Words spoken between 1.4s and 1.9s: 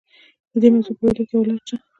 لاره شته.